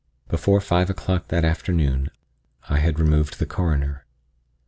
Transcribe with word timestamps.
Before 0.29 0.59
five 0.61 0.89
o'clock 0.89 1.27
that 1.27 1.45
afternoon 1.45 2.09
I 2.67 2.79
had 2.79 2.99
removed 2.99 3.37
the 3.37 3.45
Coroner. 3.45 4.03